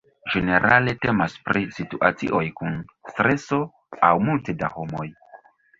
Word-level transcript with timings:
Ĝenerale 0.35 0.95
temas 1.03 1.35
pri 1.51 1.61
situacioj 1.77 2.43
kun 2.63 2.81
streso 3.13 3.63
aŭ 4.11 4.15
multe 4.29 4.59
da 4.65 4.77
homoj. 4.79 5.09